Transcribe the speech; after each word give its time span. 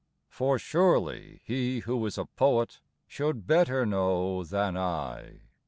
For 0.31 0.57
surely 0.57 1.41
he 1.43 1.81
who 1.81 2.03
is 2.07 2.17
a 2.17 2.25
poet 2.25 2.79
Should 3.05 3.45
better 3.45 3.85
know 3.85 4.43
than 4.43 4.75
I. 4.75 5.41